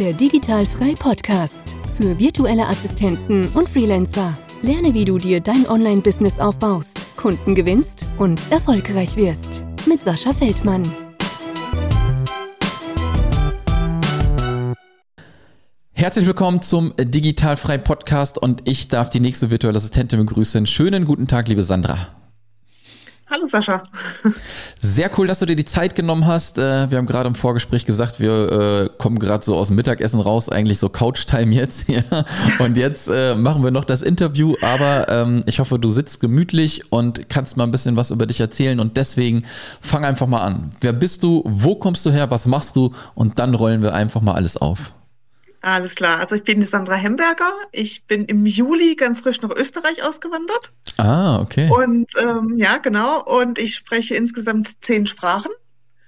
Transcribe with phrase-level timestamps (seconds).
[0.00, 4.36] Der Digitalfrei Podcast für virtuelle Assistenten und Freelancer.
[4.60, 9.62] Lerne, wie du dir dein Online-Business aufbaust, Kunden gewinnst und erfolgreich wirst.
[9.86, 10.82] Mit Sascha Feldmann.
[15.92, 20.66] Herzlich willkommen zum Digitalfrei Podcast und ich darf die nächste virtuelle Assistentin begrüßen.
[20.66, 22.23] Schönen guten Tag, liebe Sandra.
[23.30, 23.82] Hallo Sascha.
[24.78, 26.58] Sehr cool, dass du dir die Zeit genommen hast.
[26.58, 30.20] Äh, wir haben gerade im Vorgespräch gesagt, wir äh, kommen gerade so aus dem Mittagessen
[30.20, 31.86] raus, eigentlich so Couch-Time jetzt.
[32.58, 36.92] Und jetzt äh, machen wir noch das Interview, aber ähm, ich hoffe, du sitzt gemütlich
[36.92, 38.78] und kannst mal ein bisschen was über dich erzählen.
[38.78, 39.44] Und deswegen
[39.80, 40.70] fang einfach mal an.
[40.80, 41.42] Wer bist du?
[41.46, 42.30] Wo kommst du her?
[42.30, 42.92] Was machst du?
[43.14, 44.92] Und dann rollen wir einfach mal alles auf.
[45.64, 46.18] Alles klar.
[46.20, 47.50] Also ich bin die Sandra Hemberger.
[47.72, 50.72] Ich bin im Juli ganz frisch nach Österreich ausgewandert.
[50.98, 51.70] Ah, okay.
[51.70, 53.22] Und ähm, ja, genau.
[53.22, 55.50] Und ich spreche insgesamt zehn Sprachen.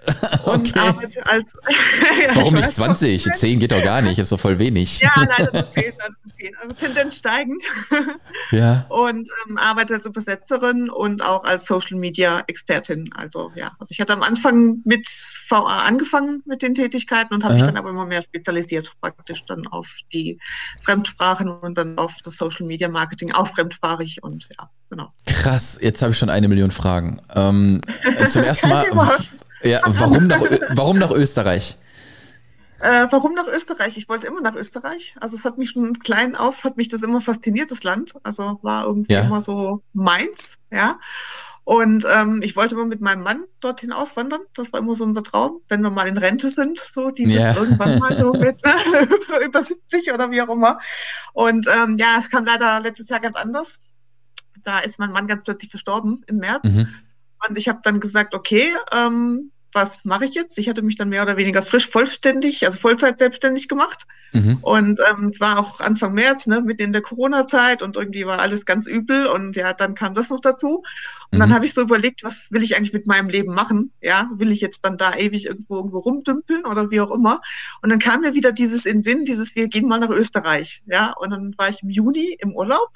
[0.45, 0.79] Und okay.
[0.79, 1.57] arbeite als.
[2.35, 3.33] Warum nicht 20?
[3.33, 5.01] 10 geht doch gar nicht, ist doch voll wenig.
[5.01, 6.57] Ja, leider nur 10, leider nur 10.
[6.57, 7.63] Also Tendenz steigend.
[8.51, 8.87] ja.
[8.89, 13.11] Und ähm, arbeite als Übersetzerin und auch als Social Media Expertin.
[13.15, 15.07] Also ja, also ich hatte am Anfang mit
[15.49, 19.67] VA angefangen mit den Tätigkeiten und habe mich dann aber immer mehr spezialisiert, praktisch dann
[19.67, 20.39] auf die
[20.85, 25.13] Fremdsprachen und dann auf das Social Media Marketing, auch fremdsprachig und ja, genau.
[25.27, 27.21] Krass, jetzt habe ich schon eine Million Fragen.
[27.35, 27.81] Ähm,
[28.27, 28.87] zum ersten Mal.
[29.67, 31.77] Ja, warum nach, warum nach Österreich?
[32.79, 33.97] Äh, warum nach Österreich?
[33.97, 35.15] Ich wollte immer nach Österreich.
[35.21, 38.15] Also es hat mich schon klein auf, hat mich das immer fasziniert, das Land.
[38.23, 39.23] Also war irgendwie ja.
[39.23, 40.99] immer so meins, ja.
[41.65, 44.41] Und ähm, ich wollte immer mit meinem Mann dorthin auswandern.
[44.55, 47.57] Das war immer so unser Traum, wenn wir mal in Rente sind, so dieses ja.
[47.57, 48.61] irgendwann mal so mit
[49.03, 50.79] über, über 70 oder wie auch immer.
[51.33, 53.79] Und ähm, ja, es kam leider letztes Jahr ganz anders.
[54.63, 56.75] Da ist mein Mann ganz plötzlich verstorben im März.
[56.75, 56.95] Mhm.
[57.49, 60.59] Und ich habe dann gesagt, okay, ähm, was mache ich jetzt?
[60.59, 64.05] Ich hatte mich dann mehr oder weniger frisch vollständig, also Vollzeit selbstständig gemacht.
[64.33, 64.59] Mhm.
[64.63, 68.39] Und ähm, es war auch Anfang März, ne, mitten in der Corona-Zeit und irgendwie war
[68.39, 70.83] alles ganz übel und ja, dann kam das noch dazu.
[71.31, 71.41] Und mhm.
[71.41, 73.93] dann habe ich so überlegt, was will ich eigentlich mit meinem Leben machen?
[74.01, 77.43] Ja, will ich jetzt dann da ewig irgendwo irgendwo rumdümpeln oder wie auch immer?
[77.83, 80.83] Und dann kam mir wieder dieses in Sinn, dieses, wir gehen mal nach Österreich.
[80.87, 82.91] Ja, und dann war ich im Juni im Urlaub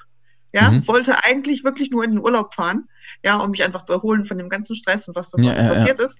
[0.53, 0.87] ja, mhm.
[0.89, 2.89] wollte eigentlich wirklich nur in den Urlaub fahren,
[3.23, 5.99] ja, um mich einfach zu erholen von dem ganzen Stress und was da ja, passiert
[5.99, 6.05] ja.
[6.05, 6.19] ist.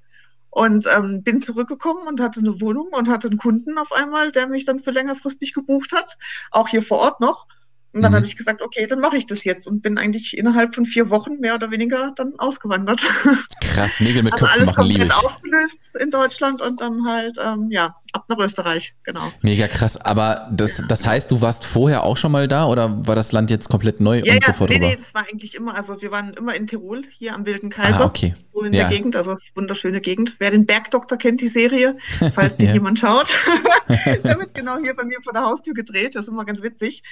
[0.51, 4.49] Und ähm, bin zurückgekommen und hatte eine Wohnung und hatte einen Kunden auf einmal, der
[4.49, 6.19] mich dann für längerfristig gebucht hat,
[6.51, 7.47] auch hier vor Ort noch.
[7.93, 8.17] Und dann mhm.
[8.17, 11.11] habe ich gesagt, okay, dann mache ich das jetzt und bin eigentlich innerhalb von vier
[11.11, 13.01] Wochen mehr oder weniger dann ausgewandert.
[13.61, 15.13] Krass, Nägel mit also Köpfen machen liebe ich.
[15.13, 19.23] aufgelöst in Deutschland und dann halt, ähm, ja, ab nach Österreich, genau.
[19.43, 23.15] Mega krass, aber das, das heißt, du warst vorher auch schon mal da oder war
[23.15, 24.87] das Land jetzt komplett neu ja, und ja, sofort nee, rüber?
[24.89, 28.05] Nee, das war eigentlich immer, also wir waren immer in Tirol, hier am Wilden Kaiser,
[28.05, 28.35] ah, okay.
[28.49, 28.89] so in ja.
[28.89, 30.37] der Gegend, also es ist eine wunderschöne Gegend.
[30.39, 31.97] Wer den Bergdoktor kennt, die Serie,
[32.35, 33.29] falls die jemand schaut,
[33.89, 37.03] der wird genau hier bei mir vor der Haustür gedreht, das ist immer ganz witzig.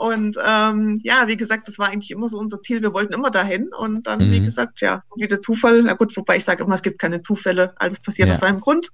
[0.00, 2.80] Und ähm, ja, wie gesagt, das war eigentlich immer so unser Ziel.
[2.80, 3.68] Wir wollten immer dahin.
[3.68, 4.32] Und dann, mhm.
[4.32, 5.82] wie gesagt, ja, so wie der Zufall.
[5.82, 7.74] Na gut, wobei ich sage immer, es gibt keine Zufälle.
[7.76, 8.34] Alles passiert ja.
[8.34, 8.92] aus seinem Grund.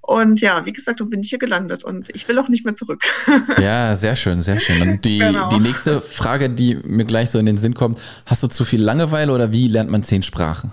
[0.00, 2.74] Und ja, wie gesagt, dann bin ich hier gelandet und ich will auch nicht mehr
[2.74, 3.02] zurück.
[3.60, 4.80] Ja, sehr schön, sehr schön.
[4.80, 5.50] Und die, genau.
[5.50, 8.82] die nächste Frage, die mir gleich so in den Sinn kommt, hast du zu viel
[8.82, 10.72] Langeweile oder wie lernt man zehn Sprachen?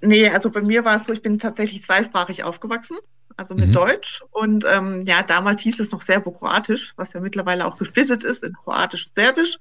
[0.00, 2.96] Nee, also bei mir war es so, ich bin tatsächlich zweisprachig aufgewachsen
[3.38, 3.72] also mit mhm.
[3.72, 4.22] Deutsch.
[4.32, 8.52] Und ähm, ja, damals hieß es noch Serbo-Kroatisch, was ja mittlerweile auch gesplittet ist in
[8.52, 9.58] Kroatisch und Serbisch.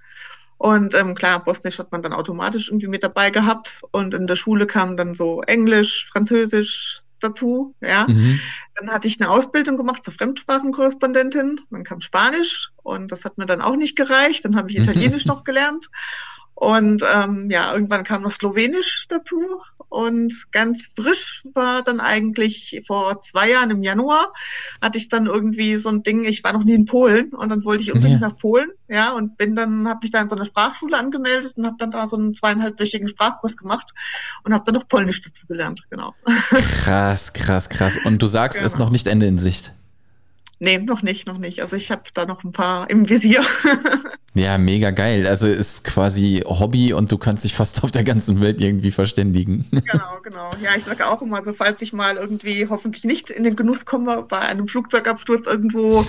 [0.58, 3.82] Und ähm, klar, Bosnisch hat man dann automatisch irgendwie mit dabei gehabt.
[3.92, 7.76] Und in der Schule kam dann so Englisch, Französisch dazu.
[7.80, 8.08] Ja.
[8.08, 8.40] Mhm.
[8.76, 11.62] Dann hatte ich eine Ausbildung gemacht zur Fremdsprachenkorrespondentin.
[11.70, 14.44] Dann kam Spanisch und das hat mir dann auch nicht gereicht.
[14.44, 15.88] Dann habe ich Italienisch noch gelernt.
[16.60, 19.62] Und ähm, ja, irgendwann kam noch Slowenisch dazu.
[19.90, 24.34] Und ganz frisch war dann eigentlich vor zwei Jahren im Januar,
[24.82, 27.64] hatte ich dann irgendwie so ein Ding, ich war noch nie in Polen und dann
[27.64, 28.30] wollte ich unbedingt ja.
[28.30, 31.66] nach Polen, ja, und bin dann, habe mich da in so einer Sprachschule angemeldet und
[31.66, 33.94] habe dann da so einen zweieinhalbwöchigen Sprachkurs gemacht
[34.44, 36.16] und habe dann noch Polnisch dazu gelernt, genau.
[36.50, 37.98] Krass, krass, krass.
[38.04, 38.74] Und du sagst, es genau.
[38.74, 39.74] ist noch nicht Ende in Sicht.
[40.60, 41.62] Nee, noch nicht, noch nicht.
[41.62, 43.46] Also ich habe da noch ein paar im Visier.
[44.34, 45.28] ja, mega geil.
[45.28, 49.68] Also ist quasi Hobby und du kannst dich fast auf der ganzen Welt irgendwie verständigen.
[49.72, 50.52] genau, genau.
[50.64, 53.86] Ja, ich sage auch immer so, falls ich mal irgendwie hoffentlich nicht in den Genuss
[53.86, 56.04] komme, bei einem Flugzeugabsturz irgendwo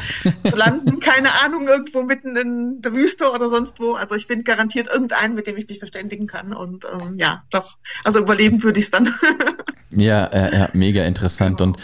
[0.47, 3.95] zu landen, keine Ahnung, irgendwo mitten in der Wüste oder sonst wo.
[3.95, 6.55] Also ich finde garantiert irgendeinen, mit dem ich mich verständigen kann.
[6.55, 9.15] Und ähm, ja, doch, also überleben würde ich es dann.
[9.91, 11.59] ja, äh, ja, mega interessant.
[11.59, 11.73] Genau.
[11.73, 11.79] Und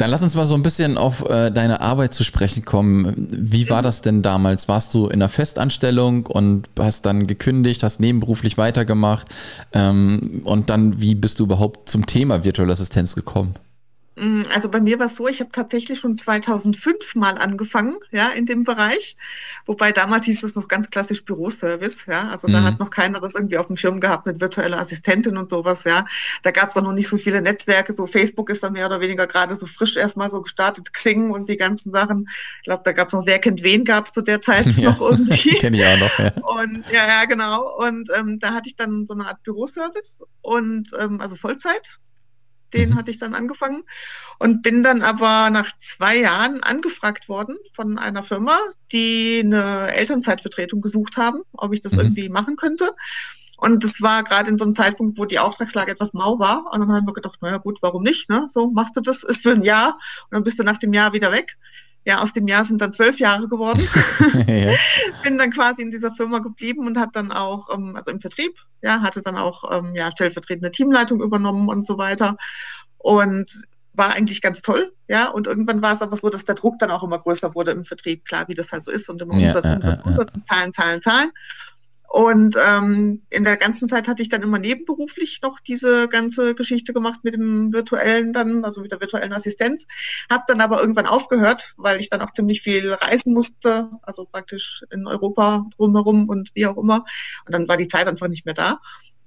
[0.00, 3.28] dann lass uns mal so ein bisschen auf äh, deine Arbeit zu sprechen kommen.
[3.30, 4.66] Wie war das denn damals?
[4.66, 9.28] Warst du in einer Festanstellung und hast dann gekündigt, hast nebenberuflich weitergemacht?
[9.74, 13.54] Ähm, und dann, wie bist du überhaupt zum Thema Virtual Assistenz gekommen?
[14.20, 18.28] Mm, also bei mir war es so, ich habe tatsächlich schon 2005 mal angefangen, ja,
[18.28, 19.16] in dem Bereich.
[19.64, 22.28] Wobei damals hieß es noch ganz klassisch Büroservice, ja.
[22.28, 22.52] Also mhm.
[22.52, 25.84] da hat noch keiner das irgendwie auf dem Schirm gehabt mit virtueller Assistentin und sowas,
[25.84, 26.04] ja.
[26.42, 27.94] Da gab es auch noch nicht so viele Netzwerke.
[27.94, 31.48] So Facebook ist dann mehr oder weniger gerade so frisch erstmal so gestartet, Xing und
[31.48, 32.28] die ganzen Sachen.
[32.58, 34.90] Ich glaube, da gab es noch Wer kennt wen gab es zu der Zeit ja.
[34.90, 35.56] noch irgendwie.
[35.58, 36.32] Kenne ich auch noch, ja.
[36.42, 37.74] Und ja, ja, genau.
[37.78, 42.00] Und ähm, da hatte ich dann so eine Art Büroservice und ähm, also Vollzeit
[42.74, 42.94] den mhm.
[42.96, 43.84] hatte ich dann angefangen
[44.38, 48.58] und bin dann aber nach zwei Jahren angefragt worden von einer Firma,
[48.92, 52.00] die eine Elternzeitvertretung gesucht haben, ob ich das mhm.
[52.00, 52.94] irgendwie machen könnte.
[53.56, 56.72] Und das war gerade in so einem Zeitpunkt, wo die Auftragslage etwas mau war.
[56.72, 58.30] Und dann haben wir gedacht, naja gut, warum nicht?
[58.30, 58.46] Ne?
[58.48, 61.12] So machst du das, ist für ein Jahr und dann bist du nach dem Jahr
[61.12, 61.58] wieder weg.
[62.06, 63.86] Ja, aus dem Jahr sind dann zwölf Jahre geworden.
[64.48, 64.74] ja.
[65.22, 68.54] Bin dann quasi in dieser Firma geblieben und habe dann auch, ähm, also im Vertrieb,
[68.82, 72.36] ja, hatte dann auch ähm, ja, stellvertretende Teamleitung übernommen und so weiter.
[72.98, 73.50] Und
[73.92, 75.28] war eigentlich ganz toll, ja.
[75.28, 77.84] Und irgendwann war es aber so, dass der Druck dann auch immer größer wurde im
[77.84, 81.00] Vertrieb, klar, wie das halt so ist und immer ja, Umsatz, Umsatz, Umsatz, Zahlen, Zahlen,
[81.00, 81.30] Zahlen.
[82.12, 86.92] Und ähm, in der ganzen Zeit hatte ich dann immer nebenberuflich noch diese ganze Geschichte
[86.92, 89.86] gemacht mit dem virtuellen dann, also mit der virtuellen Assistenz.
[90.28, 94.82] Hab dann aber irgendwann aufgehört, weil ich dann auch ziemlich viel reisen musste, also praktisch
[94.90, 97.04] in Europa drumherum und wie auch immer.
[97.46, 98.80] Und dann war die Zeit einfach nicht mehr da.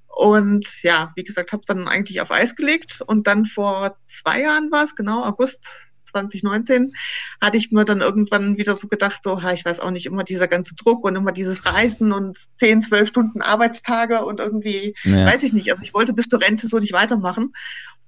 [0.10, 4.72] Und ja, wie gesagt, habe dann eigentlich auf Eis gelegt und dann vor zwei Jahren
[4.72, 5.70] war es, genau, August
[6.14, 6.94] 2019,
[7.42, 10.24] hatte ich mir dann irgendwann wieder so gedacht, so, ha, ich weiß auch nicht, immer
[10.24, 15.26] dieser ganze Druck und immer dieses Reisen und 10, 12 Stunden Arbeitstage und irgendwie, ja.
[15.26, 17.54] weiß ich nicht, also ich wollte bis zur Rente so nicht weitermachen.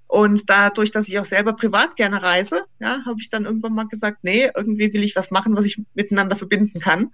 [0.08, 3.88] Und dadurch, dass ich auch selber privat gerne reise, ja, habe ich dann irgendwann mal
[3.88, 7.12] gesagt, nee, irgendwie will ich was machen, was ich miteinander verbinden kann.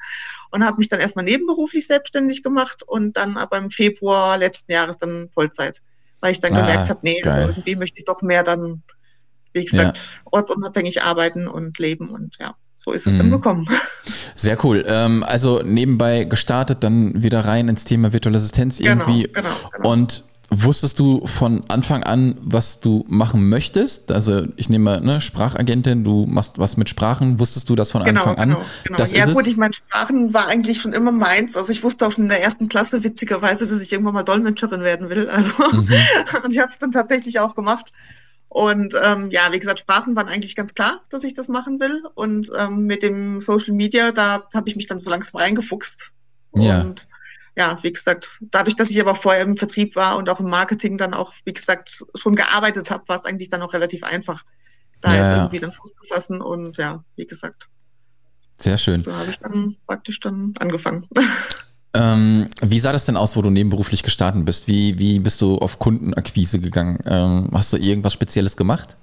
[0.52, 4.98] Und habe mich dann erstmal nebenberuflich selbstständig gemacht und dann aber im Februar letzten Jahres
[4.98, 5.82] dann Vollzeit.
[6.20, 8.84] Weil ich dann ah, gemerkt habe, nee, also irgendwie möchte ich doch mehr dann
[9.54, 10.04] wie gesagt, ja.
[10.32, 13.18] ortsunabhängig arbeiten und leben und ja, so ist es mhm.
[13.18, 13.70] dann gekommen.
[14.36, 14.84] Sehr cool.
[14.88, 19.24] Ähm, also nebenbei gestartet, dann wieder rein ins Thema virtuelle Assistenz genau, irgendwie.
[19.32, 19.92] Genau, genau.
[19.92, 24.12] Und wusstest du von Anfang an, was du machen möchtest?
[24.12, 27.40] Also ich nehme ne, Sprachagentin, du machst was mit Sprachen.
[27.40, 28.66] Wusstest du das von genau, Anfang genau, an?
[28.84, 28.98] Genau.
[28.98, 29.48] Das ja gut, es?
[29.48, 31.56] ich meine, Sprachen war eigentlich schon immer meins.
[31.56, 34.82] Also ich wusste auch schon in der ersten Klasse witzigerweise, dass ich irgendwann mal Dolmetscherin
[34.82, 35.30] werden will.
[35.30, 35.94] Also mhm.
[36.44, 37.94] und ich habe es dann tatsächlich auch gemacht.
[38.52, 42.04] Und ähm, ja, wie gesagt, Sprachen waren eigentlich ganz klar, dass ich das machen will.
[42.16, 46.12] Und ähm, mit dem Social Media, da habe ich mich dann so langsam reingefuchst.
[46.58, 46.82] Ja.
[46.82, 47.08] Und
[47.56, 50.98] ja, wie gesagt, dadurch, dass ich aber vorher im Vertrieb war und auch im Marketing
[50.98, 54.44] dann auch, wie gesagt, schon gearbeitet habe, war es eigentlich dann auch relativ einfach,
[55.00, 56.42] da ja, jetzt irgendwie dann Fuß zu fassen.
[56.42, 57.70] Und ja, wie gesagt.
[58.58, 59.02] Sehr schön.
[59.02, 61.08] So habe ich dann praktisch dann angefangen.
[61.94, 64.68] Ähm, wie sah das denn aus, wo du nebenberuflich gestartet bist?
[64.68, 67.00] Wie, wie bist du auf Kundenakquise gegangen?
[67.06, 68.98] Ähm, hast du irgendwas Spezielles gemacht?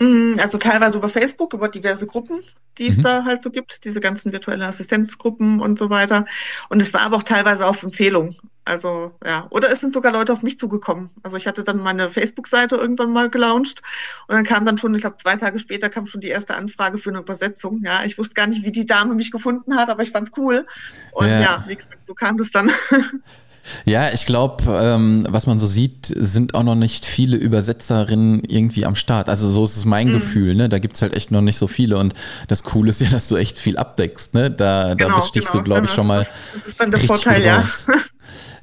[0.00, 2.40] Mm, also teilweise über Facebook, über diverse Gruppen,
[2.78, 3.02] die es mhm.
[3.02, 6.26] da halt so gibt, diese ganzen virtuellen Assistenzgruppen und so weiter.
[6.68, 8.34] Und es war aber auch teilweise auf Empfehlung.
[8.64, 11.10] Also ja, oder es sind sogar Leute auf mich zugekommen.
[11.22, 13.82] Also ich hatte dann meine Facebook-Seite irgendwann mal gelauncht
[14.28, 16.98] und dann kam dann schon, ich glaube zwei Tage später kam schon die erste Anfrage
[16.98, 17.82] für eine Übersetzung.
[17.84, 20.66] Ja, ich wusste gar nicht, wie die Dame mich gefunden hat, aber ich fand's cool.
[21.12, 22.70] Und ja, ja wie gesagt, so kam das dann.
[23.84, 28.86] Ja, ich glaube, ähm, was man so sieht, sind auch noch nicht viele Übersetzerinnen irgendwie
[28.86, 29.28] am Start.
[29.28, 30.12] Also so ist es mein mhm.
[30.14, 30.68] Gefühl, ne?
[30.68, 32.14] Da gibt's halt echt noch nicht so viele und
[32.48, 34.50] das Coole ist ja, dass du echt viel abdeckst, ne?
[34.50, 35.62] Da, genau, da bestichst genau.
[35.62, 36.26] du, glaube ich, schon mal.
[36.54, 37.64] Das ist dann der Vorteil, ja.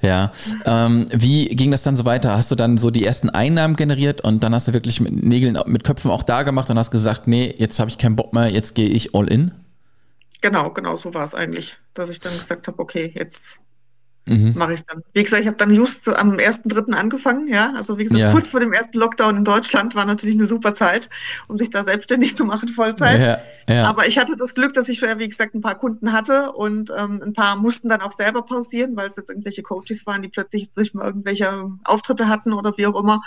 [0.01, 0.32] Ja.
[0.66, 2.36] Ähm, wie ging das dann so weiter?
[2.38, 5.58] Hast du dann so die ersten Einnahmen generiert und dann hast du wirklich mit Nägeln,
[5.66, 8.50] mit Köpfen auch da gemacht und hast gesagt, nee, jetzt habe ich keinen Bock mehr,
[8.50, 9.51] jetzt gehe ich all in?
[10.42, 13.58] Genau, genau so war es eigentlich, dass ich dann gesagt habe, okay, jetzt
[14.27, 14.53] mhm.
[14.55, 15.03] mache ich es dann.
[15.13, 16.93] Wie gesagt, ich habe dann just am 1.3.
[16.93, 17.74] angefangen, ja.
[17.75, 18.31] Also wie gesagt, ja.
[18.31, 21.10] kurz vor dem ersten Lockdown in Deutschland war natürlich eine super Zeit,
[21.48, 23.22] um sich da selbstständig zu machen, Vollzeit.
[23.67, 23.86] Ja, ja.
[23.86, 26.91] Aber ich hatte das Glück, dass ich schon, wie gesagt, ein paar Kunden hatte und
[26.98, 30.29] ähm, ein paar mussten dann auch selber pausieren, weil es jetzt irgendwelche Coaches waren, die
[30.29, 33.22] plötzlich sich mal irgendwelche Auftritte hatten oder wie auch immer.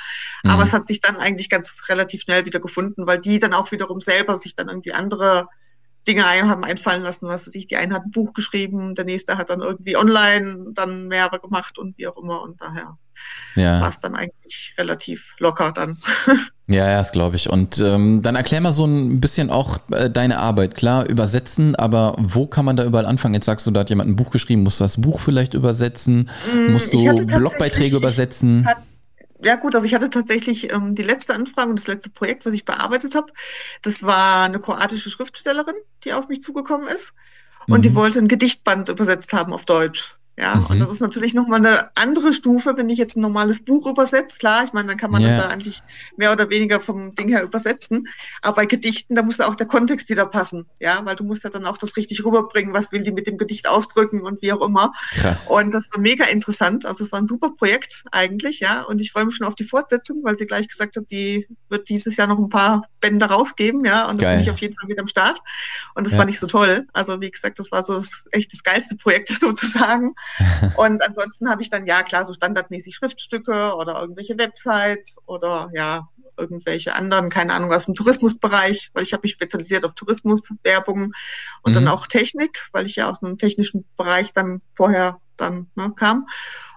[0.44, 0.50] Mhm.
[0.50, 3.72] Aber es hat sich dann eigentlich ganz relativ schnell wieder gefunden, weil die dann auch
[3.72, 5.48] wiederum selber sich dann irgendwie andere
[6.10, 9.50] Dinge haben einfallen lassen, was sich die eine hat ein Buch geschrieben, der nächste hat
[9.50, 12.96] dann irgendwie online dann mehrere gemacht und wie auch immer und daher
[13.54, 13.80] ja.
[13.80, 15.98] war es dann eigentlich relativ locker dann.
[16.72, 17.50] Ja, ja, das glaube ich.
[17.50, 20.76] Und ähm, dann erklär mal so ein bisschen auch äh, deine Arbeit.
[20.76, 23.34] Klar, übersetzen, aber wo kann man da überall anfangen?
[23.34, 26.30] Jetzt sagst du, da hat jemand ein Buch geschrieben, musst du das Buch vielleicht übersetzen?
[26.54, 28.66] Mm, musst du Blogbeiträge übersetzen?
[28.66, 28.76] Hat,
[29.42, 32.52] ja gut, also ich hatte tatsächlich ähm, die letzte Anfrage und das letzte Projekt, was
[32.52, 33.32] ich bearbeitet habe,
[33.82, 37.12] das war eine kroatische Schriftstellerin, die auf mich zugekommen ist
[37.66, 37.82] und mhm.
[37.82, 40.16] die wollte ein Gedichtband übersetzt haben auf Deutsch.
[40.40, 40.66] Ja, mhm.
[40.66, 44.38] und das ist natürlich nochmal eine andere Stufe, wenn ich jetzt ein normales Buch übersetze.
[44.38, 45.30] Klar, ich meine, dann kann man yeah.
[45.32, 45.80] das ja eigentlich
[46.16, 48.08] mehr oder weniger vom Ding her übersetzen.
[48.40, 50.64] Aber bei Gedichten, da muss ja auch der Kontext wieder passen.
[50.78, 53.36] Ja, weil du musst ja dann auch das richtig rüberbringen, was will die mit dem
[53.36, 54.94] Gedicht ausdrücken und wie auch immer.
[55.12, 55.46] Krass.
[55.46, 56.86] Und das war mega interessant.
[56.86, 58.80] Also es war ein super Projekt eigentlich, ja.
[58.84, 61.90] Und ich freue mich schon auf die Fortsetzung, weil sie gleich gesagt hat, die wird
[61.90, 64.08] dieses Jahr noch ein paar Bände rausgeben, ja.
[64.08, 65.42] Und da bin ich auf jeden Fall wieder am Start.
[65.94, 66.18] Und das ja.
[66.18, 66.86] war nicht so toll.
[66.94, 70.14] Also wie gesagt, das war so das, echt das geilste Projekt sozusagen.
[70.76, 76.08] und ansonsten habe ich dann, ja klar, so standardmäßig Schriftstücke oder irgendwelche Websites oder ja,
[76.36, 81.12] irgendwelche anderen, keine Ahnung, aus dem Tourismusbereich, weil ich habe mich spezialisiert auf Tourismuswerbung
[81.62, 81.74] und mhm.
[81.74, 86.26] dann auch Technik, weil ich ja aus einem technischen Bereich dann vorher dann ne, kam.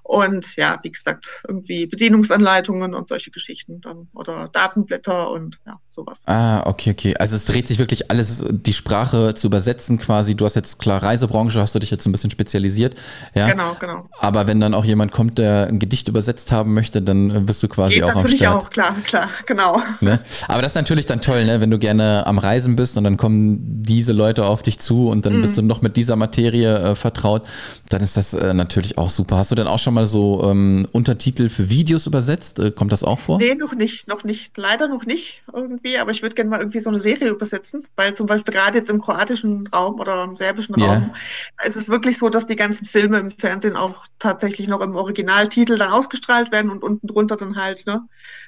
[0.03, 6.23] Und ja, wie gesagt, irgendwie Bedienungsanleitungen und solche Geschichten dann oder Datenblätter und ja, sowas.
[6.25, 7.15] Ah, okay, okay.
[7.17, 10.35] Also es dreht sich wirklich alles, die Sprache zu übersetzen quasi.
[10.35, 12.95] Du hast jetzt klar Reisebranche, hast du dich jetzt ein bisschen spezialisiert.
[13.33, 13.49] Ja?
[13.49, 14.09] Genau, genau.
[14.19, 17.69] Aber wenn dann auch jemand kommt, der ein Gedicht übersetzt haben möchte, dann bist du
[17.69, 18.65] quasi Geht auch am Start.
[18.65, 19.81] auch, klar, klar, genau.
[20.01, 20.19] Ne?
[20.49, 21.61] Aber das ist natürlich dann toll, ne?
[21.61, 25.25] wenn du gerne am Reisen bist und dann kommen diese Leute auf dich zu und
[25.25, 25.41] dann mhm.
[25.41, 27.43] bist du noch mit dieser Materie äh, vertraut,
[27.89, 29.37] dann ist das äh, natürlich auch super.
[29.37, 32.59] Hast du denn auch schon mal so ähm, Untertitel für Videos übersetzt?
[32.59, 33.37] Äh, kommt das auch vor?
[33.37, 34.57] Nee, noch nicht, noch nicht.
[34.57, 38.15] Leider noch nicht irgendwie, aber ich würde gerne mal irgendwie so eine Serie übersetzen, weil
[38.15, 40.93] zum Beispiel gerade jetzt im kroatischen Raum oder im serbischen yeah.
[40.93, 41.13] Raum
[41.65, 45.77] ist es wirklich so, dass die ganzen Filme im Fernsehen auch tatsächlich noch im Originaltitel
[45.77, 48.01] dann ausgestrahlt werden und unten drunter dann halt, ne?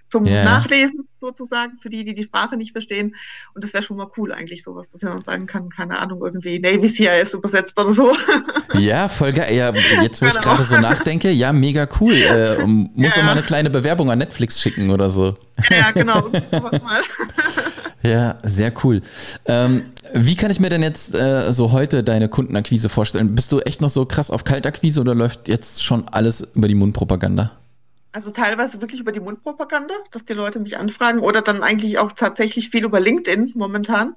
[0.08, 0.44] zum yeah.
[0.44, 3.15] Nachlesen sozusagen, für die, die die Sprache nicht verstehen.
[3.53, 6.60] Und das wäre schon mal cool eigentlich sowas, dass man sagen kann, keine Ahnung, irgendwie
[6.60, 8.15] Navy CIS übersetzt oder so.
[8.74, 9.55] Ja, voll geil.
[9.55, 12.13] Ja, jetzt, wo ich gerade so nachdenke, ja, mega cool.
[12.13, 13.24] Äh, muss ja.
[13.24, 15.34] mal eine kleine Bewerbung an Netflix schicken oder so.
[15.70, 17.01] Ja, genau, sowas mal.
[18.01, 19.01] Ja, sehr cool.
[19.46, 23.34] Ähm, wie kann ich mir denn jetzt äh, so heute deine Kundenakquise vorstellen?
[23.34, 26.75] Bist du echt noch so krass auf Kaltakquise oder läuft jetzt schon alles über die
[26.75, 27.51] Mundpropaganda?
[28.15, 32.13] Also teilweise wirklich über die Mundpropaganda, dass die Leute mich anfragen oder dann eigentlich auch
[32.13, 34.15] tatsächlich viel über LinkedIn momentan.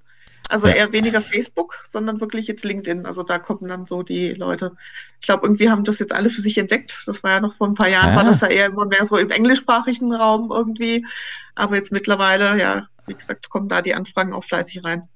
[0.48, 0.74] Also ja.
[0.74, 3.06] eher weniger Facebook, sondern wirklich jetzt LinkedIn.
[3.06, 4.76] Also da kommen dann so die Leute.
[5.20, 7.02] Ich glaube, irgendwie haben das jetzt alle für sich entdeckt.
[7.06, 8.16] Das war ja noch vor ein paar Jahren, ah.
[8.18, 11.04] war das ja eher immer mehr so im englischsprachigen Raum irgendwie.
[11.56, 15.08] Aber jetzt mittlerweile, ja, wie gesagt, kommen da die Anfragen auch fleißig rein.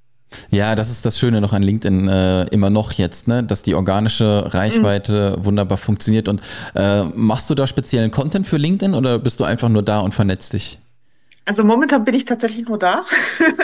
[0.51, 3.43] Ja, das ist das Schöne noch an LinkedIn äh, immer noch jetzt, ne?
[3.43, 5.45] dass die organische Reichweite mhm.
[5.45, 6.29] wunderbar funktioniert.
[6.29, 6.41] Und
[6.75, 10.15] äh, machst du da speziellen Content für LinkedIn oder bist du einfach nur da und
[10.15, 10.79] vernetzt dich?
[11.45, 13.05] Also momentan bin ich tatsächlich nur da.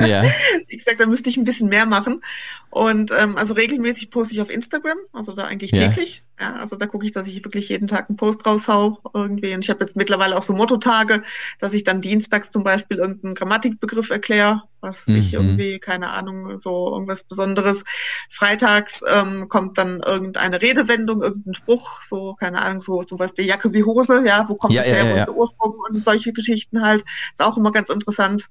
[0.01, 0.25] Ja.
[0.67, 2.23] Wie gesagt, da müsste ich ein bisschen mehr machen.
[2.71, 6.23] Und ähm, also regelmäßig poste ich auf Instagram, also da eigentlich täglich.
[6.39, 9.55] Ja, also da gucke ich, dass ich wirklich jeden Tag einen Post raushau irgendwie.
[9.55, 11.23] Und ich habe jetzt mittlerweile auch so Mottotage,
[11.59, 15.17] dass ich dann dienstags zum Beispiel irgendeinen Grammatikbegriff erkläre, was mhm.
[15.17, 17.85] ich irgendwie, keine Ahnung, so irgendwas Besonderes.
[18.31, 23.73] Freitags ähm, kommt dann irgendeine Redewendung, irgendein Spruch, so, keine Ahnung, so zum Beispiel Jacke
[23.73, 26.33] wie Hose, ja, wo kommt ja, das her, ja, wo ist der Ursprung und solche
[26.35, 27.03] Geschichten halt.
[27.33, 28.49] Ist auch immer ganz interessant.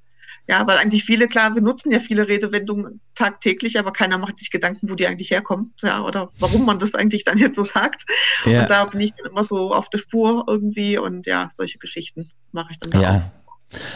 [0.48, 4.50] Ja, weil eigentlich viele, klar, wir nutzen ja viele Redewendungen tagtäglich, aber keiner macht sich
[4.50, 8.06] Gedanken, wo die eigentlich herkommen, ja, oder warum man das eigentlich dann jetzt so sagt.
[8.46, 8.62] Ja.
[8.62, 12.30] Und da bin ich dann immer so auf der Spur irgendwie und ja, solche Geschichten
[12.54, 13.10] mache ich dann ja.
[13.10, 13.47] auch.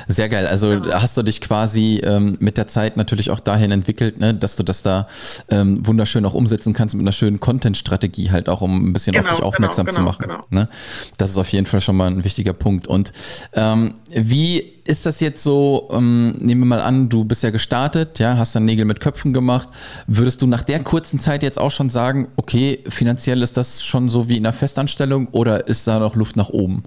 [0.08, 0.48] Sehr geil.
[0.48, 1.02] Also ja.
[1.02, 4.64] hast du dich quasi ähm, mit der Zeit natürlich auch dahin entwickelt, ne, dass du
[4.64, 5.08] das da
[5.50, 9.26] ähm, wunderschön auch umsetzen kannst mit einer schönen Content-Strategie halt auch, um ein bisschen genau,
[9.26, 10.30] auf dich aufmerksam genau, genau, zu machen.
[10.30, 10.46] Genau.
[10.50, 10.70] Ne?
[11.18, 12.88] Das ist auf jeden Fall schon mal ein wichtiger Punkt.
[12.88, 13.14] Und
[13.54, 18.20] ähm, wie ist das jetzt so, ähm, nehmen wir mal an, du bist ja gestartet,
[18.20, 19.70] ja, hast dann Nägel mit Köpfen gemacht.
[20.06, 24.10] Würdest du nach der kurzen Zeit jetzt auch schon sagen, okay, finanziell ist das schon
[24.10, 26.84] so wie in einer Festanstellung oder ist da noch Luft nach oben?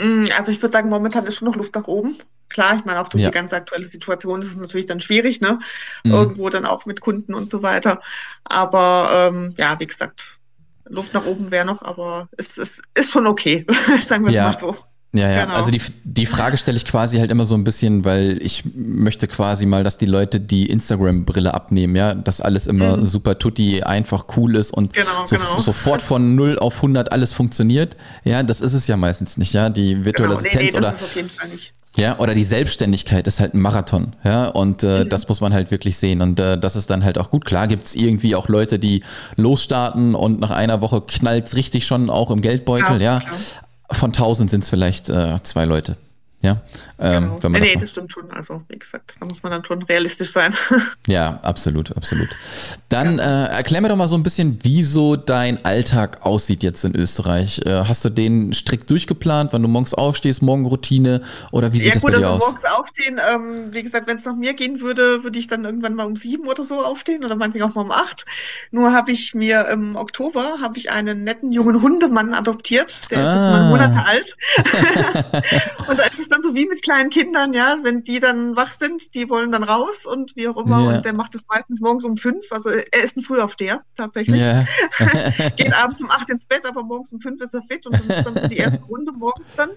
[0.00, 2.16] Mm, also ich würde sagen, momentan ist schon noch Luft nach oben.
[2.48, 3.30] Klar, ich meine, auch durch ja.
[3.30, 5.60] die ganze aktuelle Situation ist es natürlich dann schwierig, ne?
[6.04, 6.12] Mhm.
[6.12, 8.00] Irgendwo dann auch mit Kunden und so weiter.
[8.44, 10.40] Aber ähm, ja, wie gesagt,
[10.86, 13.66] Luft nach oben wäre noch, aber es, es ist schon okay,
[14.06, 14.44] sagen wir es ja.
[14.50, 14.76] mal so.
[15.12, 15.44] Ja, ja.
[15.44, 15.56] Genau.
[15.56, 19.26] Also die, die Frage stelle ich quasi halt immer so ein bisschen, weil ich möchte
[19.26, 23.04] quasi mal, dass die Leute die Instagram-Brille abnehmen, ja, dass alles immer mhm.
[23.04, 25.58] super tutti, einfach cool ist und genau, so, genau.
[25.58, 27.96] sofort von 0 auf 100 alles funktioniert.
[28.22, 29.68] Ja, das ist es ja meistens nicht, ja.
[29.68, 30.40] Die virtuelle genau.
[30.40, 30.94] Assistenz nee, nee, oder.
[31.96, 35.08] Ja, oder die Selbstständigkeit ist halt ein Marathon, ja, und äh, mhm.
[35.08, 36.22] das muss man halt wirklich sehen.
[36.22, 37.44] Und äh, das ist dann halt auch gut.
[37.44, 39.02] Klar gibt's irgendwie auch Leute, die
[39.36, 43.18] losstarten und nach einer Woche knallt's richtig schon auch im Geldbeutel, ja.
[43.18, 43.22] ja.
[43.92, 45.96] Von 1000 sind es vielleicht äh, zwei Leute.
[46.42, 46.62] Ja,
[46.98, 47.42] ähm, genau.
[47.42, 48.30] wenn man nee, das, das stimmt schon.
[48.30, 50.54] Also, wie gesagt, da muss man dann schon realistisch sein.
[51.06, 52.28] Ja, absolut, absolut.
[52.88, 53.46] Dann ja.
[53.46, 56.94] äh, erklär mir doch mal so ein bisschen, wie so dein Alltag aussieht jetzt in
[56.94, 57.60] Österreich.
[57.66, 61.94] Äh, hast du den strikt durchgeplant, wann du morgens aufstehst, Morgenroutine oder wie sieht ja,
[61.94, 62.52] das gut, bei dir also aus?
[62.52, 65.94] morgens aufstehen, ähm, wie gesagt, wenn es nach mir gehen würde, würde ich dann irgendwann
[65.94, 68.24] mal um sieben oder so aufstehen oder manchmal auch mal um acht.
[68.70, 73.22] Nur habe ich mir im Oktober habe ich einen netten jungen Hundemann adoptiert, der ah.
[73.22, 74.36] ist jetzt mal Monate alt.
[75.88, 79.14] Und als es dann so wie mit kleinen Kindern, ja, wenn die dann wach sind,
[79.14, 80.84] die wollen dann raus und wie auch immer.
[80.84, 80.96] Ja.
[80.96, 82.44] Und der macht es meistens morgens um fünf.
[82.50, 84.40] Also er ist ein Frühaufsteher, tatsächlich.
[84.40, 84.66] Ja.
[85.56, 88.08] Geht abends um acht ins Bett, aber morgens um fünf ist er fit und dann
[88.08, 89.70] ist dann so die erste Runde morgens dann.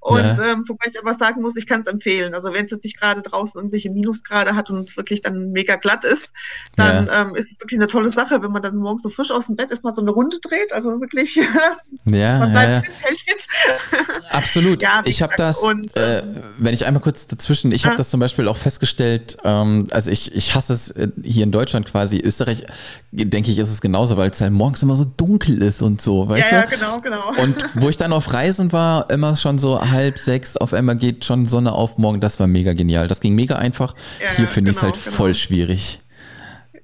[0.00, 0.52] Und ja.
[0.52, 2.32] ähm, wobei ich aber sagen muss, ich kann es empfehlen.
[2.34, 6.04] Also wenn es jetzt nicht gerade draußen irgendwelche Minusgrade hat und wirklich dann mega glatt
[6.04, 6.32] ist,
[6.76, 7.22] dann ja.
[7.22, 9.56] ähm, ist es wirklich eine tolle Sache, wenn man dann morgens so frisch aus dem
[9.56, 10.72] Bett erstmal so eine Runde dreht.
[10.72, 11.34] Also wirklich,
[12.04, 13.46] ja, man bleibt fit, hält fit.
[14.30, 14.82] Absolut.
[14.82, 18.10] ja, ich habe das, und, äh, ähm, wenn ich einmal kurz dazwischen, ich habe das
[18.10, 22.18] zum Beispiel auch festgestellt, ähm, also ich, ich hasse es äh, hier in Deutschland quasi,
[22.18, 22.64] Österreich,
[23.10, 26.28] denke ich, ist es genauso, weil es halt morgens immer so dunkel ist und so,
[26.28, 26.70] weißt ja, du?
[26.70, 27.42] Ja, genau, genau.
[27.42, 31.24] Und wo ich dann auf Reisen war, immer schon so halb sechs, auf einmal geht
[31.24, 32.20] schon Sonne auf morgen.
[32.20, 33.08] Das war mega genial.
[33.08, 33.94] Das ging mega einfach.
[34.22, 35.16] Ja, Hier finde genau, ich es halt genau.
[35.16, 36.00] voll schwierig.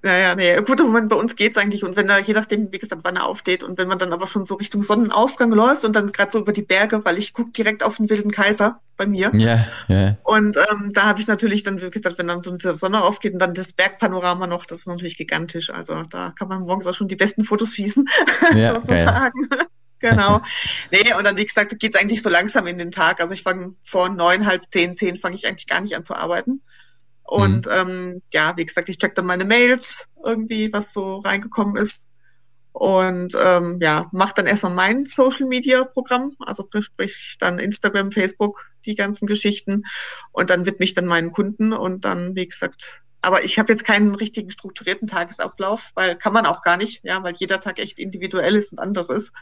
[0.04, 1.82] Naja, nee, gut, Moment, bei uns geht es eigentlich.
[1.82, 4.26] Und wenn er, je nachdem, wie gesagt, wann er aufsteht und wenn man dann aber
[4.26, 7.52] schon so Richtung Sonnenaufgang läuft und dann gerade so über die Berge, weil ich gucke
[7.52, 9.30] direkt auf den Wilden Kaiser bei mir.
[9.34, 10.18] Ja, ja.
[10.22, 13.32] Und ähm, da habe ich natürlich dann, wie gesagt, wenn dann so eine Sonne aufgeht
[13.32, 15.70] und dann das Bergpanorama noch, das ist natürlich gigantisch.
[15.70, 18.04] Also da kann man morgens auch schon die besten Fotos schießen,
[18.54, 19.48] ja, sozusagen.
[19.48, 19.66] Geil.
[20.04, 20.42] Genau.
[20.90, 23.20] Nee, und dann, wie gesagt, geht es eigentlich so langsam in den Tag.
[23.20, 26.14] Also ich fange vor neun, halb zehn, zehn fange ich eigentlich gar nicht an zu
[26.14, 26.60] arbeiten.
[27.22, 27.72] Und mhm.
[27.72, 32.06] ähm, ja, wie gesagt, ich check dann meine Mails irgendwie, was so reingekommen ist.
[32.72, 38.72] Und ähm, ja, mache dann erstmal mein Social Media Programm, also sprich dann Instagram, Facebook,
[38.84, 39.84] die ganzen Geschichten.
[40.32, 43.84] Und dann widme ich dann meinen Kunden und dann, wie gesagt, aber ich habe jetzt
[43.84, 47.98] keinen richtigen strukturierten Tagesablauf, weil kann man auch gar nicht, ja, weil jeder Tag echt
[47.98, 49.32] individuell ist und anders ist.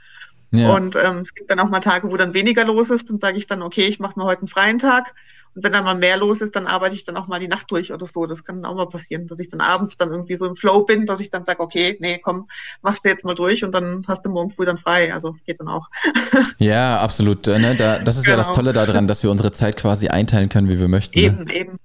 [0.52, 0.74] Ja.
[0.74, 3.10] Und ähm, es gibt dann auch mal Tage, wo dann weniger los ist.
[3.10, 5.14] Dann sage ich dann, okay, ich mache mir heute einen freien Tag.
[5.54, 7.70] Und wenn dann mal mehr los ist, dann arbeite ich dann auch mal die Nacht
[7.70, 8.24] durch oder so.
[8.26, 11.04] Das kann auch mal passieren, dass ich dann abends dann irgendwie so im Flow bin,
[11.04, 12.48] dass ich dann sage, okay, nee, komm,
[12.80, 15.12] machst du jetzt mal durch und dann hast du morgen früh dann frei.
[15.12, 15.88] Also geht dann auch.
[16.58, 17.48] Ja, absolut.
[17.48, 17.74] Äh, ne?
[17.74, 18.32] Da, das ist genau.
[18.32, 18.56] ja das genau.
[18.56, 21.18] Tolle daran, dass wir unsere Zeit quasi einteilen können, wie wir möchten.
[21.18, 21.54] Eben, ne?
[21.54, 21.78] eben.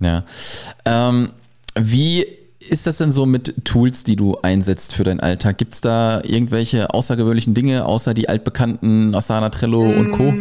[0.00, 0.24] Ja.
[0.84, 1.32] Ähm,
[1.74, 5.58] wie ist das denn so mit Tools, die du einsetzt für deinen Alltag?
[5.58, 10.34] Gibt es da irgendwelche außergewöhnlichen Dinge, außer die altbekannten Asana, Trello mm, und Co.?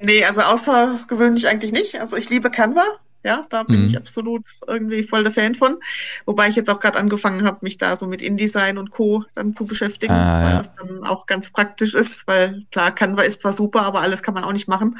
[0.00, 2.00] Nee, also außergewöhnlich eigentlich nicht.
[2.00, 2.84] Also ich liebe Canva.
[3.24, 3.86] Ja, da bin mhm.
[3.88, 5.78] ich absolut irgendwie voll der Fan von.
[6.24, 9.24] Wobei ich jetzt auch gerade angefangen habe, mich da so mit InDesign und Co.
[9.34, 10.56] dann zu beschäftigen, ah, weil ja.
[10.58, 14.34] das dann auch ganz praktisch ist, weil klar, Canva ist zwar super, aber alles kann
[14.34, 14.98] man auch nicht machen.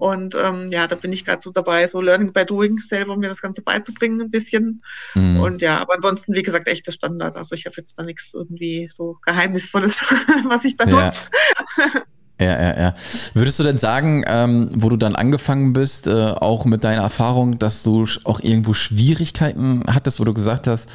[0.00, 3.28] Und ähm, ja, da bin ich gerade so dabei, so Learning by Doing selber mir
[3.28, 4.82] das Ganze beizubringen ein bisschen.
[5.14, 5.40] Mhm.
[5.40, 7.36] Und ja, aber ansonsten, wie gesagt, echtes Standard.
[7.36, 10.00] Also ich habe jetzt da nichts irgendwie so Geheimnisvolles,
[10.48, 11.06] was ich da ja.
[11.06, 11.28] nutze.
[12.40, 12.94] Ja, ja, ja.
[13.34, 17.58] Würdest du denn sagen, ähm, wo du dann angefangen bist, äh, auch mit deiner Erfahrung,
[17.58, 20.88] dass du auch irgendwo Schwierigkeiten hattest, wo du gesagt hast,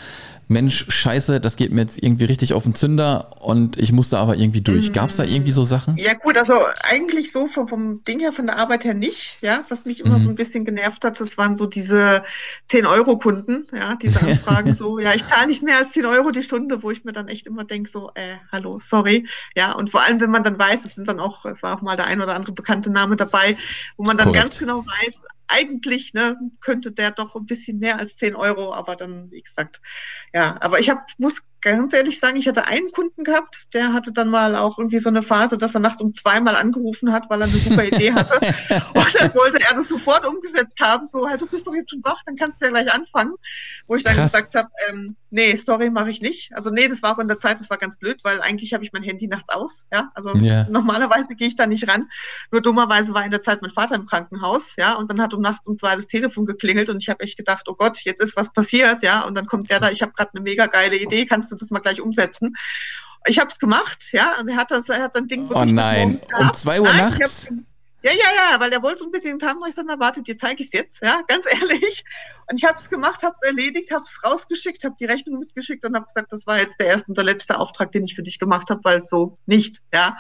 [0.48, 4.38] Mensch, scheiße, das geht mir jetzt irgendwie richtig auf den Zünder und ich musste aber
[4.38, 4.92] irgendwie durch.
[4.92, 5.98] Gab es da irgendwie so Sachen?
[5.98, 6.54] Ja gut, also
[6.84, 9.38] eigentlich so vom, vom Ding her, von der Arbeit her nicht.
[9.42, 10.24] Ja, was mich immer mhm.
[10.24, 12.24] so ein bisschen genervt hat, das waren so diese
[12.70, 16.84] 10-Euro-Kunden, ja, diese Anfragen so, ja, ich zahle nicht mehr als 10 Euro die Stunde,
[16.84, 19.28] wo ich mir dann echt immer denke, so, äh, hallo, sorry.
[19.56, 21.82] Ja, und vor allem, wenn man dann weiß, es sind dann auch, es war auch
[21.82, 23.58] mal der ein oder andere bekannte Name dabei,
[23.98, 24.44] wo man dann Korrekt.
[24.44, 25.16] ganz genau weiß,
[25.48, 29.82] eigentlich ne, könnte der doch ein bisschen mehr als 10 Euro, aber dann, wie gesagt,
[30.34, 34.12] ja, aber ich hab, muss ganz ehrlich sagen, ich hatte einen Kunden gehabt, der hatte
[34.12, 37.42] dann mal auch irgendwie so eine Phase, dass er nachts um zweimal angerufen hat, weil
[37.42, 38.36] er eine super Idee hatte.
[38.94, 42.04] und dann wollte er das sofort umgesetzt haben, so, hey, du bist doch jetzt schon
[42.04, 43.34] wach, dann kannst du ja gleich anfangen.
[43.88, 44.32] Wo ich dann Krass.
[44.32, 46.52] gesagt habe, ähm, nee, sorry, mache ich nicht.
[46.54, 48.84] Also nee, das war auch in der Zeit, das war ganz blöd, weil eigentlich habe
[48.84, 50.12] ich mein Handy nachts aus, ja.
[50.14, 50.68] Also yeah.
[50.70, 52.10] normalerweise gehe ich da nicht ran.
[52.52, 55.42] Nur dummerweise war in der Zeit mein Vater im Krankenhaus, ja, und dann hat um
[55.42, 58.38] nachts um zwei das Telefon geklingelt und ich habe echt gedacht, oh Gott, jetzt ist
[58.38, 61.26] was passiert, ja, und dann kommt der da, ich habe gerade eine mega geile Idee,
[61.26, 62.56] kannst du du das mal gleich umsetzen?
[63.28, 65.72] Ich habe es gemacht, ja, und er hat das, er hat sein Ding oh wirklich
[65.72, 67.48] Oh nein, um zwei Uhr nein, nachts?
[68.04, 69.60] Ja, ja, ja, weil der wollte es unbedingt haben.
[69.60, 72.06] Und ich dann erwartet, dir zeige ich es jetzt, ja, ganz ehrlich.
[72.50, 75.84] Und ich habe es gemacht, habe es erledigt, habe es rausgeschickt, habe die Rechnung mitgeschickt
[75.86, 78.24] und habe gesagt, das war jetzt der erste und der letzte Auftrag, den ich für
[78.24, 80.18] dich gemacht habe, weil so nicht, ja.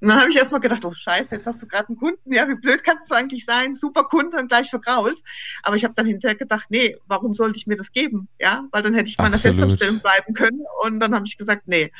[0.00, 2.48] Und dann habe ich erstmal gedacht, oh Scheiße, jetzt hast du gerade einen Kunden, ja,
[2.48, 3.74] wie blöd kannst du eigentlich sein?
[3.74, 5.20] Super Kunde und gleich vergrault.
[5.62, 8.64] Aber ich habe dann hinterher gedacht, nee, warum sollte ich mir das geben, ja?
[8.70, 10.62] Weil dann hätte ich meiner Festanstellung bleiben können.
[10.84, 11.92] Und dann habe ich gesagt, nee.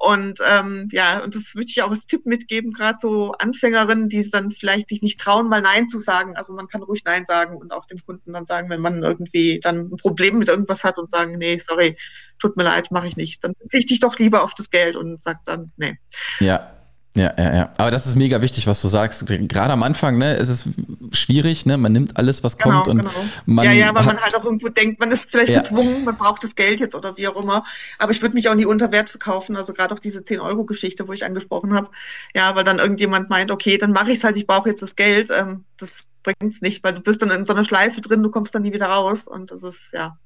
[0.00, 4.30] Und ähm, ja, und das würde ich auch als Tipp mitgeben, gerade so Anfängerinnen, die
[4.30, 6.38] dann vielleicht sich nicht trauen, mal Nein zu sagen.
[6.38, 9.60] Also man kann ruhig Nein sagen und auch dem Kunden dann sagen, wenn man irgendwie
[9.62, 11.98] dann ein Problem mit irgendwas hat und sagen, nee, sorry,
[12.38, 13.44] tut mir leid, mache ich nicht.
[13.44, 15.98] Dann verzichte ich doch lieber auf das Geld und sage dann, nee.
[16.40, 16.72] Ja,
[17.14, 17.72] ja, ja, ja.
[17.76, 19.26] Aber das ist mega wichtig, was du sagst.
[19.26, 20.68] Gerade am Anfang, ne, ist es
[21.16, 21.76] schwierig, ne?
[21.76, 23.10] Man nimmt alles, was genau, kommt und genau.
[23.46, 23.64] man.
[23.64, 25.60] Ja, ja, weil man halt auch irgendwo denkt, man ist vielleicht ja.
[25.60, 27.64] gezwungen, man braucht das Geld jetzt oder wie auch immer.
[27.98, 29.56] Aber ich würde mich auch nie unter Wert verkaufen.
[29.56, 31.90] Also gerade auch diese 10-Euro-Geschichte, wo ich angesprochen habe.
[32.34, 34.96] Ja, weil dann irgendjemand meint, okay, dann mache ich es halt, ich brauche jetzt das
[34.96, 35.30] Geld.
[35.30, 38.30] Ähm, das bringt es nicht, weil du bist dann in so einer Schleife drin, du
[38.30, 39.28] kommst dann nie wieder raus.
[39.28, 40.16] Und das ist, ja,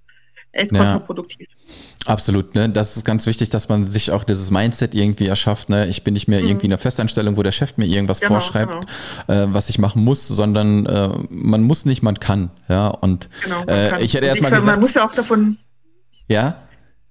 [0.55, 1.49] echt kontraproduktiv.
[1.49, 2.69] Ja, absolut, ne?
[2.69, 5.87] Das ist ganz wichtig, dass man sich auch dieses Mindset irgendwie erschafft, ne?
[5.87, 6.49] Ich bin nicht mehr mhm.
[6.49, 8.87] irgendwie in einer Festanstellung, wo der Chef mir irgendwas genau, vorschreibt,
[9.27, 9.43] genau.
[9.43, 12.88] Äh, was ich machen muss, sondern äh, man muss nicht, man kann, ja.
[12.88, 14.67] Und genau, äh, ich hätte erstmal gesagt.
[14.67, 15.59] Man muss ja auch davon.
[16.29, 16.57] Ja?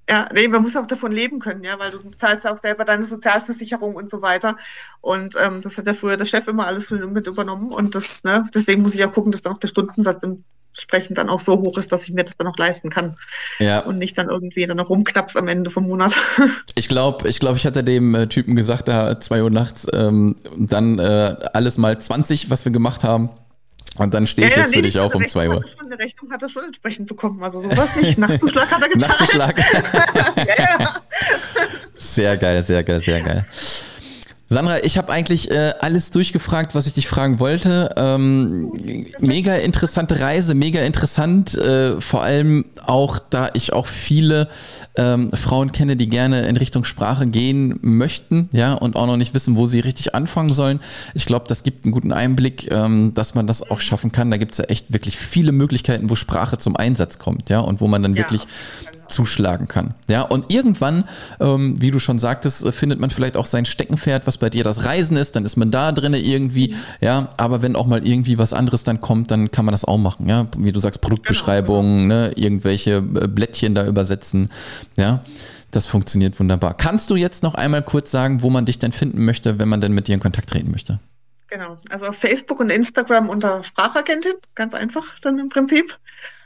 [0.10, 2.84] Ja, nee, man muss auch davon leben können, ja, weil du zahlst ja auch selber
[2.84, 4.58] deine Sozialversicherung und so weiter.
[5.00, 7.72] Und ähm, das hat ja früher der Chef immer alles mit übernommen.
[7.72, 11.18] Und das, ne, deswegen muss ich auch gucken, dass dann auch der Stundensatz im entsprechend
[11.18, 13.16] dann auch so hoch ist, dass ich mir das dann auch leisten kann.
[13.60, 13.80] Ja.
[13.80, 16.14] Und nicht dann irgendwie dann noch rumknaps am Ende vom Monat.
[16.76, 20.36] Ich glaube, ich glaube, ich hatte dem äh, Typen gesagt, da zwei Uhr nachts, ähm,
[20.58, 23.30] dann äh, alles mal 20, was wir gemacht haben.
[23.98, 25.64] Und dann stehe ich ja, jetzt nee, für dich auf um 2 Uhr.
[25.68, 27.44] Schon, eine Rechnung hat er schon entsprechend bekommen.
[27.44, 28.18] Also sowas nicht.
[28.18, 29.12] Nachtzuschlag hat er gezahlt.
[29.12, 29.58] Nachtzuschlag.
[30.38, 31.02] ja, ja.
[31.94, 33.46] Sehr geil, sehr geil, sehr geil.
[34.54, 37.90] Sandra, ich habe eigentlich äh, alles durchgefragt, was ich dich fragen wollte.
[37.98, 38.72] Ähm,
[39.20, 41.56] mega interessante Reise, mega interessant.
[41.56, 44.48] Äh, vor allem auch, da ich auch viele
[44.96, 49.34] ähm, Frauen kenne, die gerne in Richtung Sprache gehen möchten, ja, und auch noch nicht
[49.34, 50.80] wissen, wo sie richtig anfangen sollen.
[51.16, 54.30] Ich glaube, das gibt einen guten Einblick, ähm, dass man das auch schaffen kann.
[54.30, 57.82] Da gibt es ja echt wirklich viele Möglichkeiten, wo Sprache zum Einsatz kommt, ja, und
[57.82, 58.20] wo man dann ja.
[58.20, 58.46] wirklich
[59.08, 59.94] zuschlagen kann.
[60.08, 61.06] Ja, und irgendwann,
[61.40, 64.86] ähm, wie du schon sagtest, findet man vielleicht auch sein Steckenpferd, was bei dir das
[64.86, 68.54] Reisen ist, dann ist man da drinne irgendwie, ja, aber wenn auch mal irgendwie was
[68.54, 72.16] anderes dann kommt, dann kann man das auch machen, ja, wie du sagst, Produktbeschreibungen, genau,
[72.16, 72.30] genau.
[72.30, 74.50] ne, irgendwelche äh, Blättchen da übersetzen,
[74.98, 75.22] ja.
[75.72, 76.76] Das funktioniert wunderbar.
[76.78, 79.82] Kannst du jetzt noch einmal kurz sagen, wo man dich denn finden möchte, wenn man
[79.82, 81.00] denn mit dir in Kontakt treten möchte?
[81.48, 85.98] Genau, also auf Facebook und Instagram unter Sprachagentin, ganz einfach dann im Prinzip.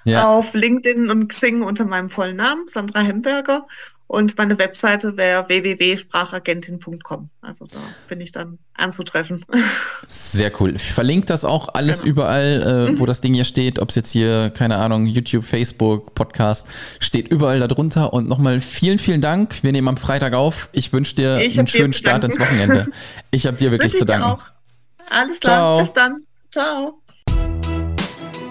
[0.07, 0.27] Ja.
[0.27, 3.65] Auf LinkedIn und Xing unter meinem vollen Namen, Sandra Hemberger.
[4.09, 7.29] Und meine Webseite wäre www.sprachagentin.com.
[7.41, 9.45] Also da bin ich dann anzutreffen.
[10.07, 10.77] Sehr cool.
[10.77, 12.11] Ich verlinke das auch alles genau.
[12.11, 13.07] überall, äh, wo mhm.
[13.07, 13.79] das Ding hier steht.
[13.79, 16.67] Ob es jetzt hier, keine Ahnung, YouTube, Facebook, Podcast,
[17.01, 18.13] steht überall darunter.
[18.13, 19.61] Und nochmal vielen, vielen Dank.
[19.61, 20.69] Wir nehmen am Freitag auf.
[20.71, 22.87] Ich wünsche dir ich einen schönen Start ins Wochenende.
[23.31, 24.23] Ich habe dir wirklich zu danken.
[24.23, 24.43] Auch.
[25.09, 25.57] Alles klar.
[25.57, 25.79] Ciao.
[25.79, 26.15] Bis dann.
[26.51, 27.01] Ciao.